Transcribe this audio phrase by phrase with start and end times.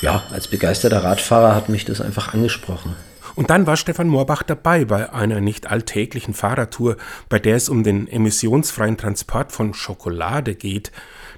[0.00, 2.96] ja, als begeisterter Radfahrer hat mich das einfach angesprochen.
[3.38, 6.96] Und dann war Stefan Moorbach dabei bei einer nicht alltäglichen Fahrradtour,
[7.28, 10.90] bei der es um den emissionsfreien Transport von Schokolade geht.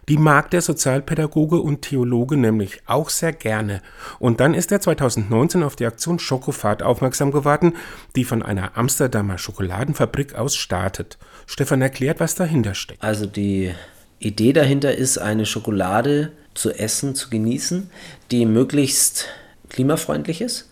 [0.08, 3.82] Die mag der Sozialpädagoge und Theologe nämlich auch sehr gerne.
[4.18, 7.76] Und dann ist er 2019 auf die Aktion Schokofahrt aufmerksam geworden,
[8.16, 11.18] die von einer Amsterdamer Schokoladenfabrik aus startet.
[11.46, 13.02] Stefan erklärt, was dahinter steckt.
[13.04, 13.74] Also die
[14.18, 17.90] Idee dahinter ist, eine Schokolade zu essen, zu genießen,
[18.30, 19.26] die möglichst
[19.68, 20.68] klimafreundlich ist.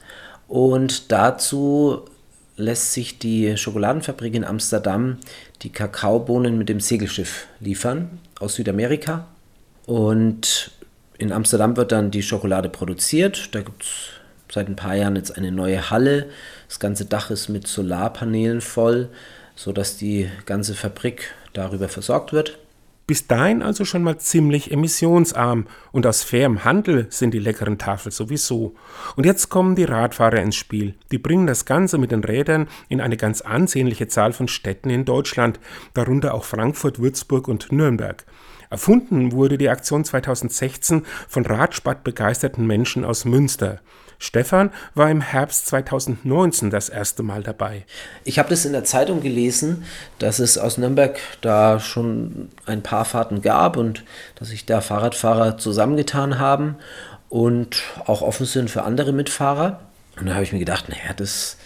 [0.49, 2.03] Und dazu
[2.57, 5.19] lässt sich die Schokoladenfabrik in Amsterdam
[5.63, 9.27] die Kakaobohnen mit dem Segelschiff liefern aus Südamerika.
[9.87, 10.71] Und
[11.19, 13.55] in Amsterdam wird dann die Schokolade produziert.
[13.55, 13.89] Da gibt es
[14.53, 16.27] seit ein paar Jahren jetzt eine neue Halle.
[16.69, 19.09] Das ganze Dach ist mit Solarpanelen voll,
[19.57, 22.59] sodass die ganze Fabrik darüber versorgt wird.
[23.09, 28.13] Bis dahin also schon mal ziemlich emissionsarm und aus fairem Handel sind die leckeren Tafeln
[28.13, 28.75] sowieso.
[29.17, 30.95] Und jetzt kommen die Radfahrer ins Spiel.
[31.11, 35.07] Die bringen das Ganze mit den Rädern in eine ganz ansehnliche Zahl von Städten in
[35.07, 35.59] Deutschland,
[35.95, 38.27] darunter auch Frankfurt, Würzburg und Nürnberg.
[38.71, 43.81] Erfunden wurde die Aktion 2016 von Radsport begeisterten Menschen aus Münster.
[44.19, 47.85] Stefan war im Herbst 2019 das erste Mal dabei.
[48.25, 49.85] Ich habe das in der Zeitung gelesen,
[50.19, 55.57] dass es aus Nürnberg da schon ein paar Fahrten gab und dass sich da Fahrradfahrer
[55.57, 56.77] zusammengetan haben
[57.29, 59.81] und auch offen sind für andere Mitfahrer.
[60.19, 61.57] Und da habe ich mir gedacht, naja, das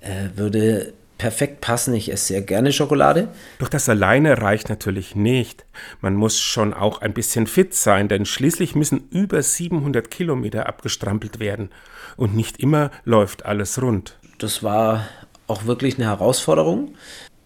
[0.00, 1.94] äh, würde perfekt passen.
[1.94, 3.28] Ich esse sehr gerne Schokolade.
[3.60, 5.64] Doch das alleine reicht natürlich nicht.
[6.00, 11.38] Man muss schon auch ein bisschen fit sein, denn schließlich müssen über 700 Kilometer abgestrampelt
[11.38, 11.70] werden.
[12.16, 14.18] Und nicht immer läuft alles rund.
[14.38, 15.08] Das war
[15.46, 16.96] auch wirklich eine Herausforderung.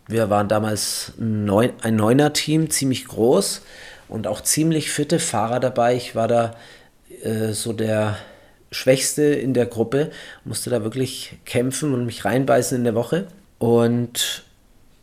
[0.09, 3.61] Wir waren damals ein Neuner-Team, ziemlich groß
[4.09, 5.97] und auch ziemlich fitte Fahrer dabei.
[5.97, 6.55] Ich war da
[7.23, 8.17] äh, so der
[8.71, 10.11] Schwächste in der Gruppe,
[10.47, 13.27] musste da wirklich kämpfen und mich reinbeißen in der Woche.
[13.59, 14.45] Und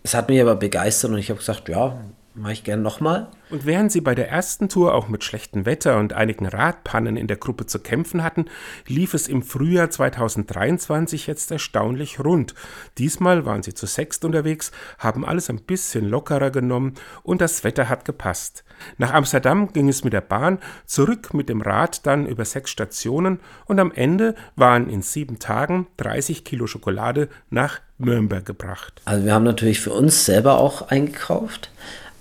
[0.03, 1.97] es hat mich aber begeistert und ich habe gesagt, ja,
[2.35, 3.27] mache ich gern nochmal.
[3.49, 7.27] Und während sie bei der ersten Tour auch mit schlechtem Wetter und einigen Radpannen in
[7.27, 8.45] der Gruppe zu kämpfen hatten,
[8.87, 12.55] lief es im Frühjahr 2023 jetzt erstaunlich rund.
[12.97, 17.89] Diesmal waren sie zu sechst unterwegs, haben alles ein bisschen lockerer genommen und das Wetter
[17.89, 18.63] hat gepasst.
[18.97, 23.39] Nach Amsterdam ging es mit der Bahn, zurück mit dem Rad dann über sechs Stationen
[23.65, 29.01] und am Ende waren in sieben Tagen 30 Kilo Schokolade nach Nürnberg gebracht.
[29.05, 31.69] Also wir haben natürlich für uns selber auch eingekauft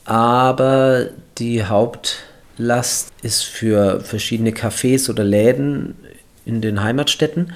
[0.05, 1.07] aber
[1.39, 5.95] die Hauptlast ist für verschiedene Cafés oder Läden
[6.45, 7.53] in den Heimatstädten.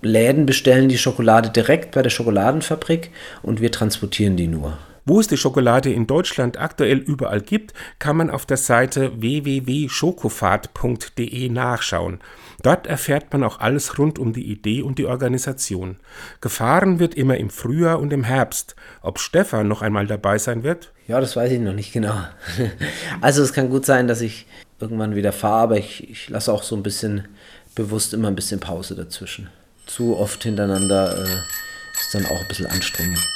[0.00, 3.10] Läden bestellen die Schokolade direkt bei der Schokoladenfabrik
[3.42, 4.78] und wir transportieren die nur.
[5.08, 11.48] Wo es die Schokolade in Deutschland aktuell überall gibt, kann man auf der Seite www.schokofahrt.de
[11.48, 12.20] nachschauen.
[12.62, 15.96] Dort erfährt man auch alles rund um die Idee und die Organisation.
[16.42, 18.76] Gefahren wird immer im Frühjahr und im Herbst.
[19.00, 20.92] Ob Stefan noch einmal dabei sein wird?
[21.06, 22.24] Ja, das weiß ich noch nicht genau.
[23.22, 24.44] Also es kann gut sein, dass ich
[24.78, 27.28] irgendwann wieder fahre, aber ich, ich lasse auch so ein bisschen
[27.74, 29.48] bewusst immer ein bisschen Pause dazwischen.
[29.86, 31.38] Zu oft hintereinander äh,
[31.98, 33.26] ist dann auch ein bisschen anstrengend.